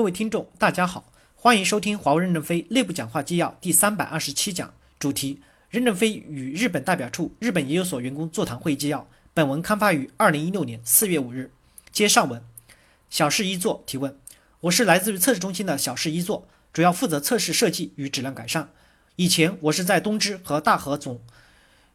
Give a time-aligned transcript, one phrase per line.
[0.00, 9.06] 各位听众，大家好，欢迎收听华为任正非内部讲话纪要第三百二十七讲，主题：任正非与日本代表处日本研究所员工座谈会纪要。
[9.34, 11.52] 本文刊发于二零一六年四月五日。
[11.92, 12.42] 接上文，
[13.10, 14.16] 小事一做提问：
[14.60, 18.70] 我是来自于测试中心的小事一做，主要负责测试设计与质量改善。
[19.16, 21.20] 以前我是在东芝和大和总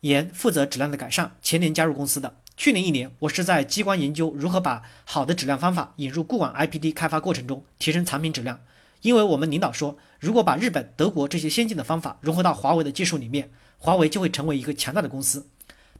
[0.00, 2.34] 研负责质量的改善，前年加入公司的。
[2.62, 8.60] 去年一年，我是在机关研究如何把好的质量方法引入固网 IPD 开发过程中，提升产品质量。
[9.00, 15.48] 因为我们领导说，如果把日本、德国这些先进的方法融合到华为的技术里面，华为就会成为一个强大的公司。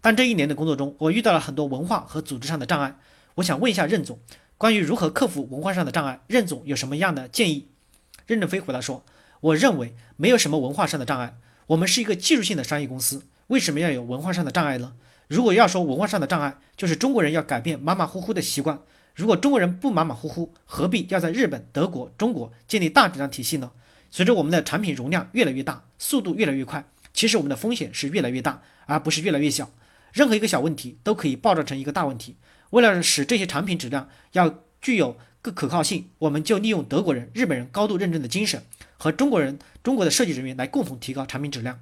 [0.01, 2.97] 但这一年的工作中，我遇到了很多文化和组织上的障碍。
[3.35, 4.21] 我想问一下任总，
[4.57, 7.67] 关于如何克服文化上的障碍，任总有什么样的建议？
[8.29, 9.05] 任正非回答说
[9.51, 11.35] ：“我认为没有什么文化上的障碍。
[11.67, 14.93] 我们是一个技术性的商业公司，为什么要有文化上的障碍呢？”
[15.33, 18.79] 如果要说文化上的障碍，就是中国人要改变马马虎虎的习惯。
[19.15, 23.71] 如果中国人不马马虎虎，何必要在日本、德国、中国建立大质量体系呢？
[24.11, 29.71] 随着我们的产品容量越来越大，速度越来越快，其实我们的风险是越来越大，而不是越来越小。
[30.13, 32.37] 任何一个小问题都可以爆炸成一个大问题。
[32.69, 38.63] 为了使这些产品质量要具有个可靠性，我们就利用德国人、日本人高度认证的精神，
[38.99, 41.81] 和中国人、中国的设计人员来共同提高产品质量。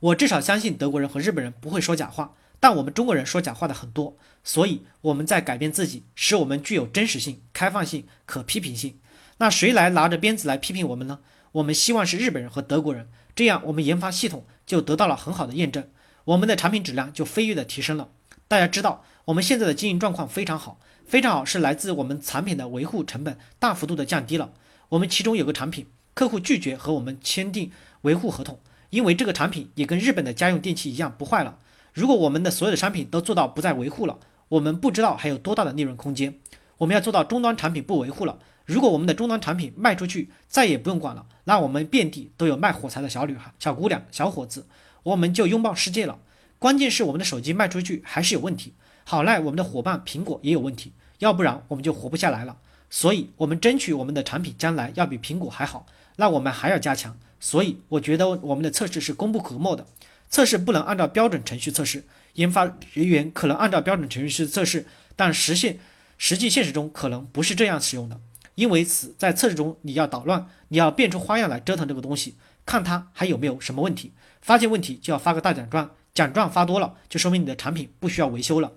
[0.00, 8.98] 我至少相信德国人和日本人不会说假话，但我们中国人说假话的很多，所以我们在改变自己，使我们具有真实性、开放性、可批评性。
[9.38, 11.20] 那谁来拿着鞭子来批评我们呢？
[11.52, 15.88] 我们希望是日本人和德国人，这样我们研发系统就得到了很好的验证，
[16.24, 18.10] 我们的产品质量就飞跃的提升了。
[18.48, 24.52] 大家知道，我们现在的经营状况非常好，非常好是来自我们产品的维护成本大幅度的降低了。
[24.90, 27.72] 我们其中有个产品，客户拒绝和我们签订
[28.02, 28.60] 维护合同。
[28.90, 31.58] 因为这个产品也跟日本的家用电器一样不坏了。
[31.92, 36.38] 如果我们的所有的商品都做到不再维护了，我们不知道还有多大的利润空间。
[36.78, 38.38] 我们要做到终端产品不维护了。
[38.64, 44.66] 如果我们的终端产品卖出去再也不用管了，那我们遍地都有卖火柴的小女孩、小姑娘、小伙子，
[45.04, 46.18] 我们就拥抱世界了。
[46.58, 48.74] 关键是我们的手机卖出去还是有问题。
[49.04, 52.56] 好赖我们的伙伴苹果也有问题，要不然我们就活不下来了。
[52.90, 57.16] 所以，我们争取我们的产品将来要比苹果还好，那我们还要加强。
[57.46, 59.86] 所以我觉得我们的测试是功不可没的。
[60.28, 62.02] 测试不能按照标准程序测试，
[62.32, 64.84] 研发人员可能按照标准程序去测试，
[65.14, 65.78] 但实现
[66.18, 68.20] 实际现实中可能不是这样使用的。
[68.56, 72.34] 因为此在测试中你要捣乱，你要变出花样来折腾这个东西，
[72.66, 74.12] 看它还有没有什么问题。
[74.40, 78.72] 发现问题就要发个大奖状，奖状发多了就说明你的产品不需要维修了。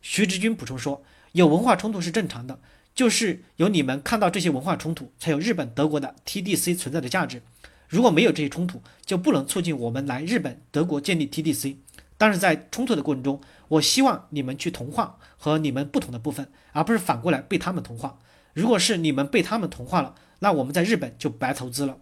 [0.00, 1.02] 徐直军补充说，
[1.32, 2.60] 有文化冲突是正常的，
[2.94, 7.42] 就是有你们看到这些文化冲突，才有日本、德国的 TDC 存在的价值。
[7.88, 11.76] 如果没有这些冲突，就不能促进我们来日本、德国建立 TDC。
[12.18, 18.18] 但是在冲突的过程中，我希望你们去同化和你们不同的部分，而不是反过来被他们同化。
[18.54, 21.98] 如果是你们被他们同化了，那我们在日本就白投资了。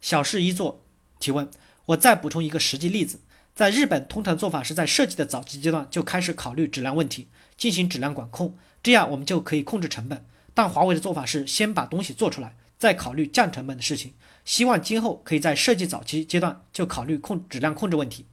[0.00, 0.82] 小事一做，
[1.20, 1.50] 提问：
[1.86, 3.20] 我再补充一个实际例子，
[3.54, 7.28] 在日本通常做法是在设计的早期阶段就开始考虑质量问题，
[7.58, 10.24] 进行质量管控，这样我们就可以控制成本。
[10.54, 14.12] 但华为的做法是先把东西做出来，再考虑降成本的事情。
[14.44, 18.26] 希望今后可以在设计早期阶段就考虑控质量控制问题。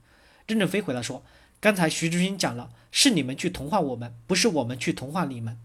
[0.45, 1.23] 任正非回答说
[1.59, 5.57] ：“刚才徐志军讲了，是你们去同化我们，不是我们去同化你们。”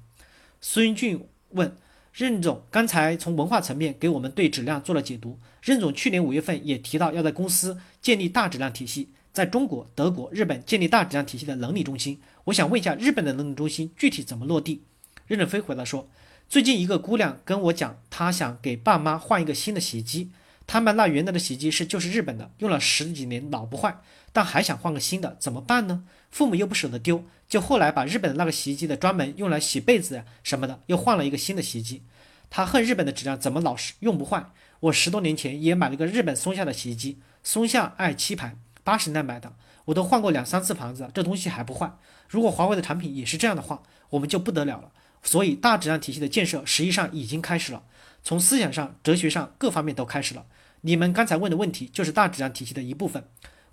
[0.62, 1.76] 孙俊问
[2.14, 5.38] 任总：“刚才从文化层面给我们对质量做了解读。
[5.60, 12.18] 任总去年五月份也提到要在公司建立大质量体系，在中国、德国、日本建立大质量体系的能力中心。
[12.44, 14.82] 我想问一下，日本的能力中心具体怎么落地？”
[15.26, 16.08] 任正非回答说。
[16.48, 20.31] 最近一个姑娘跟我讲，她想给爸妈换一个新的洗衣机。
[20.66, 24.00] 他们那原来的洗衣机是就是日本的，用了十几年老不坏，
[24.32, 26.04] 但还想换个新的，怎么办呢？
[26.31, 32.03] 父母又不舍得丢，就后来把日本的那个洗衣机的专门用来洗被子什么的，又换了一个新的洗衣机。
[32.48, 34.47] 他恨日本的质量怎么老是用不坏。
[34.81, 39.53] 我十多年前也买了个日本松下的洗衣机，松下爱七牌，八十年代买的，
[39.84, 41.92] 我都换过两三次盘子，这东西还不坏。
[42.26, 44.91] 如果华为的产品也是这样的话，我们就不得了了。
[45.28, 47.82] 所以，大质量体系的建设实际上已经开始了，
[48.22, 50.46] 从思想上、哲学上各方面都开始了。
[50.80, 53.22] 你们刚才问的问题就是大质量体系的一部分。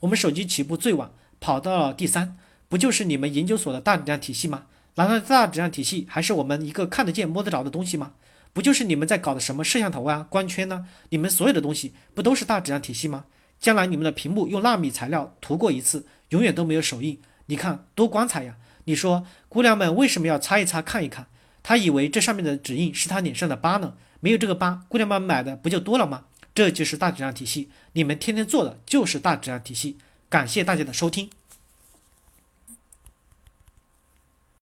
[0.01, 2.35] 我们手机起步最晚，跑到了第三，
[2.67, 4.65] 不就是你们研究所的大质量体系吗？
[4.95, 8.11] 难道大质量体系还是我们一个看得见、摸得着的东西吗？
[8.51, 10.85] 不就是你们在搞的什么摄像头啊、光圈呢？
[11.07, 13.23] 你们所有的东西不都是大质量体系吗？
[13.57, 18.57] 将来你们的屏幕用纳米材料涂过一次，永远都没有手印，你看多光彩呀！
[18.83, 21.27] 你说姑娘们为什么要擦一擦、看一看？
[21.67, 26.25] 他以为这上面的指印是他脸上的疤呢，没有这个疤，姑娘们买的不就多了吗？
[26.53, 29.97] 这就是大质量体系，你们天天做的就是大质量体系。
[30.29, 31.27] 感谢大家的收听。